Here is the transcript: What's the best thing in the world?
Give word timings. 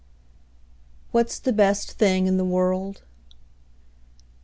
What's 1.11 1.37
the 1.37 1.53
best 1.53 1.91
thing 1.91 2.25
in 2.25 2.37
the 2.37 2.43
world? 2.43 3.03